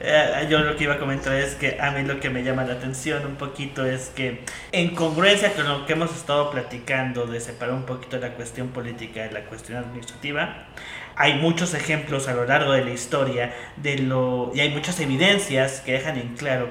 [0.00, 2.64] Eh, yo lo que iba a comentar es que a mí lo que me llama
[2.64, 7.40] la atención un poquito es que en congruencia con lo que hemos estado platicando de
[7.40, 10.66] separar un poquito la cuestión política de la cuestión administrativa,
[11.16, 15.80] hay muchos ejemplos a lo largo de la historia de lo y hay muchas evidencias
[15.80, 16.68] que dejan en claro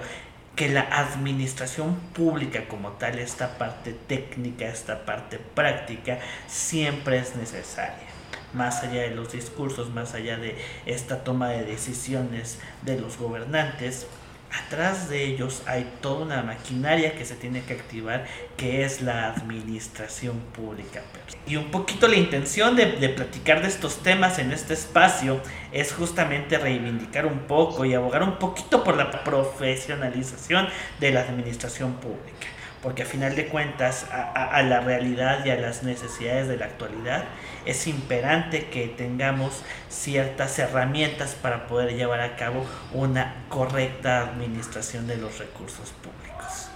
[0.62, 8.05] que la administración pública como tal, esta parte técnica, esta parte práctica, siempre es necesaria.
[8.53, 10.55] Más allá de los discursos, más allá de
[10.86, 14.05] esta toma de decisiones de los gobernantes,
[14.52, 18.26] atrás de ellos hay toda una maquinaria que se tiene que activar,
[18.58, 21.02] que es la administración pública.
[21.47, 25.41] Y un poquito la intención de, platicar de estos temas en este espacio
[25.72, 30.68] es justamente reivindicar un poco y abogar un poquito por la profesionalización
[30.99, 32.47] de la administración pública.
[32.82, 37.25] Porque a final de cuentas, a, la realidad y a las necesidades de la actualidad,
[37.65, 45.17] es imperante que tengamos ciertas herramientas para poder llevar a cabo una correcta administración de
[45.17, 46.69] los recursos públicos.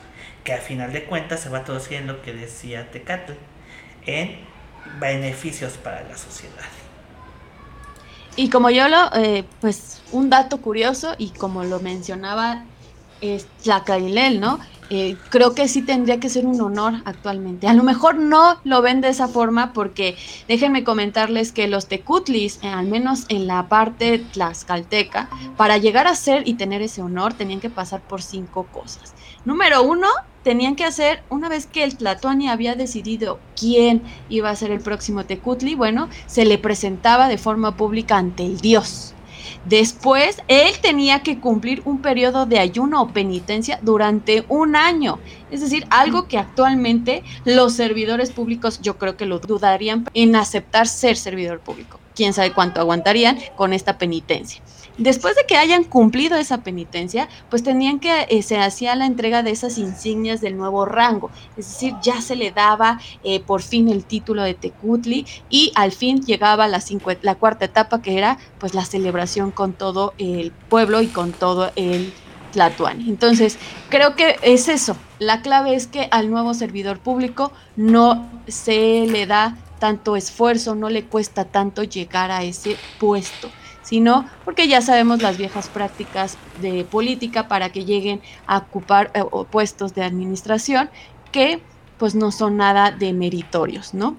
[0.43, 3.33] Que a final de cuentas se va traducir en lo que decía Tecatl,
[4.05, 4.41] en
[4.99, 6.69] beneficios para la sociedad.
[8.35, 12.65] Y como yo lo, eh, pues un dato curioso y como lo mencionaba
[13.21, 14.59] es la Carilel, ¿no?
[14.91, 17.67] Eh, creo que sí tendría que ser un honor actualmente.
[17.67, 20.15] A lo mejor no lo ven de esa forma porque
[20.47, 26.15] déjenme comentarles que los tecutlis, eh, al menos en la parte tlaxcalteca, para llegar a
[26.15, 29.15] ser y tener ese honor tenían que pasar por cinco cosas.
[29.43, 30.07] Número uno,
[30.43, 34.81] tenían que hacer, una vez que el Tlatuani había decidido quién iba a ser el
[34.81, 39.14] próximo tecutli, bueno, se le presentaba de forma pública ante el dios
[39.65, 45.19] Después, él tenía que cumplir un periodo de ayuno o penitencia durante un año.
[45.49, 50.87] Es decir, algo que actualmente los servidores públicos yo creo que lo dudarían en aceptar
[50.87, 51.99] ser servidor público.
[52.13, 54.61] Quién sabe cuánto aguantarían con esta penitencia.
[54.97, 59.43] Después de que hayan cumplido esa penitencia, pues tenían que, eh, se hacía la entrega
[59.43, 63.89] de esas insignias del nuevo rango, es decir, ya se le daba eh, por fin
[63.89, 66.81] el título de Tecutli y al fin llegaba la,
[67.21, 71.71] la cuarta etapa que era pues la celebración con todo el pueblo y con todo
[71.75, 72.13] el
[72.53, 73.09] Tlatuani.
[73.09, 73.57] Entonces,
[73.89, 79.25] creo que es eso, la clave es que al nuevo servidor público no se le
[79.25, 83.49] da tanto esfuerzo, no le cuesta tanto llegar a ese puesto
[83.85, 89.23] sino porque ya sabemos las viejas prácticas de política para que lleguen a ocupar eh,
[89.51, 90.89] puestos de administración
[91.31, 91.61] que
[91.99, 94.17] pues no son nada de meritorios, ¿no?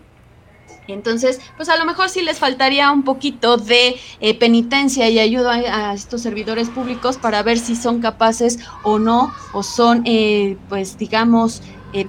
[0.89, 5.55] Entonces, pues a lo mejor sí les faltaría un poquito de eh, penitencia y ayuda
[5.55, 10.97] a, estos servidores públicos para ver si son capaces o no, o son, eh, pues
[10.97, 11.61] digamos,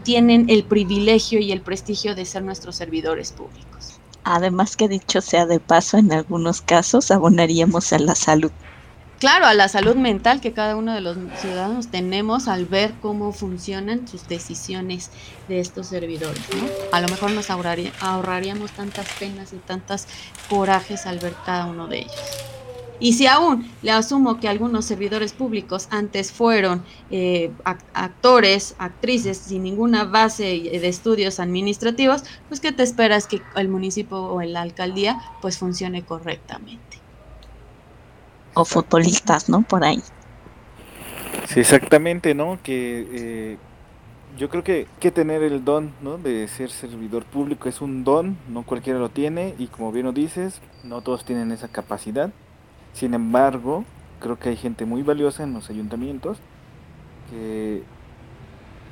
[0.03, 3.96] tienen el privilegio y el prestigio de ser nuestros servidores públicos.
[4.29, 8.51] Además que dicho sea de paso, en algunos casos abonaríamos a la salud.
[9.19, 13.31] Claro, a la salud mental que cada uno de los ciudadanos tenemos al ver cómo
[13.31, 15.11] funcionan sus decisiones
[15.47, 16.41] de estos servidores.
[16.53, 16.67] ¿no?
[16.91, 20.07] A lo mejor nos ahorraríamos tantas penas y tantas
[20.49, 22.56] corajes al ver cada uno de ellos.
[22.99, 27.51] Y si aún le asumo que algunos servidores públicos antes fueron eh,
[27.93, 34.17] actores, actrices sin ninguna base de estudios administrativos, pues ¿qué te esperas que el municipio
[34.17, 36.97] o la alcaldía pues funcione correctamente?
[38.53, 39.61] O futbolistas, ¿no?
[39.61, 40.01] Por ahí.
[41.47, 42.57] Sí, exactamente, ¿no?
[42.63, 43.57] Que eh,
[44.37, 46.17] yo creo que que tener el don, ¿no?
[46.17, 50.13] De ser servidor público es un don, no cualquiera lo tiene y como bien lo
[50.13, 52.31] dices, no todos tienen esa capacidad.
[52.97, 53.85] Sin embargo,
[54.19, 56.39] creo que hay gente muy valiosa en los ayuntamientos
[57.29, 57.83] que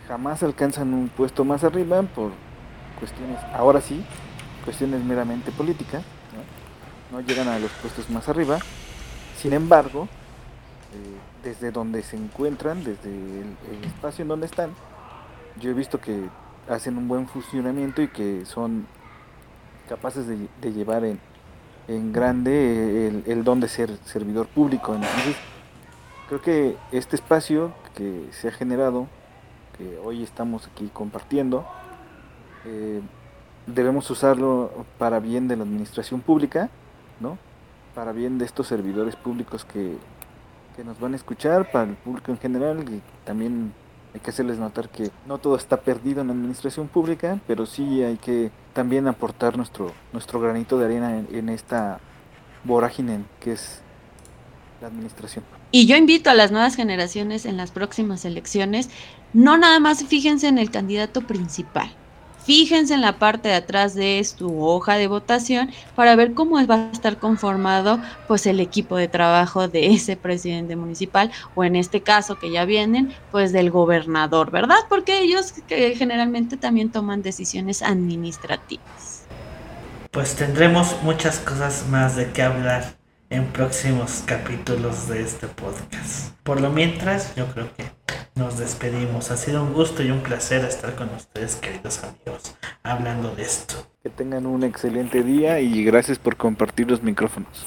[0.07, 2.29] jamás alcanzan un puesto más arriba por
[2.99, 4.05] cuestiones, ahora sí,
[4.63, 6.03] cuestiones meramente políticas,
[7.11, 8.59] no, llegan a los puestos más arriba.
[9.37, 10.07] Sin embargo,
[10.93, 14.69] eh, desde donde se encuentran, desde el, espacio en donde están,
[15.59, 16.29] yo he visto que
[16.69, 18.85] hacen un buen funcionamiento y que son
[19.89, 21.19] capaces de, llevar en,
[21.87, 24.95] en grande el, el, don de ser servidor público.
[24.95, 25.35] Entonces,
[26.27, 29.07] creo que este espacio que se ha generado,
[29.77, 31.65] que hoy estamos aquí compartiendo,
[32.65, 33.01] eh,
[33.67, 36.69] debemos usarlo para bien de la administración pública,
[37.19, 37.37] ¿no?
[37.93, 39.97] Para bien de estos servidores públicos que,
[40.75, 43.73] que nos van a escuchar, para el público en general, y también
[44.15, 48.01] hay que hacerles notar que no todo está perdido en la administración pública, pero sí
[48.01, 51.99] hay que también aportar nuestro, nuestro granito de arena en, esta
[52.63, 53.81] vorágine que es
[54.79, 55.43] la administración.
[55.69, 58.89] Y yo invito a las nuevas generaciones en las próximas elecciones,
[59.33, 61.89] no nada más fíjense en el candidato principal,
[62.45, 66.75] Fíjense en la parte de atrás de su hoja de votación para ver cómo va
[66.75, 72.01] a estar conformado pues el equipo de trabajo de ese presidente municipal o en este
[72.01, 74.77] caso que ya vienen pues del gobernador, ¿verdad?
[74.89, 79.23] Porque ellos que generalmente también toman decisiones administrativas.
[80.11, 82.95] Pues tendremos muchas cosas más de qué hablar
[83.31, 86.31] en próximos capítulos de este podcast.
[86.43, 87.85] Por lo mientras, yo creo que
[88.35, 89.31] nos despedimos.
[89.31, 93.75] Ha sido un gusto y un placer estar con ustedes, queridos amigos, hablando de esto.
[94.03, 97.65] Que tengan un excelente día y gracias por compartir los micrófonos.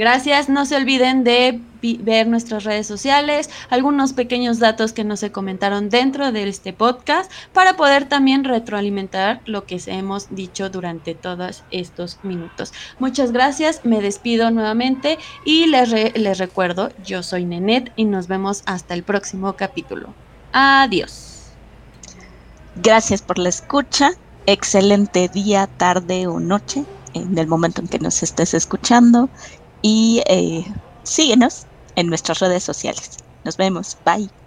[0.00, 5.30] Gracias, no se olviden de ver nuestras redes sociales, algunos pequeños datos que no se
[5.30, 11.64] comentaron dentro de este podcast para poder también retroalimentar lo que hemos dicho durante todos
[11.70, 12.72] estos minutos.
[12.98, 18.62] Muchas gracias, me despido nuevamente y les, les recuerdo, yo soy Nenet y nos vemos
[18.64, 20.14] hasta el próximo capítulo.
[20.52, 21.42] Adiós.
[22.76, 24.12] Gracias por la escucha,
[24.46, 29.28] excelente día, tarde o noche en el momento en que nos estés escuchando
[29.82, 30.64] y eh,
[31.04, 33.16] síguenos en nuestras redes sociales.
[33.44, 33.98] Nos vemos.
[34.04, 34.30] Bye.